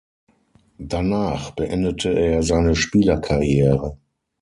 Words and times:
Danach 0.79 1.51
beendete 1.51 2.09
er 2.17 2.41
seine 2.41 2.75
Spielerkarriere. 2.75 3.99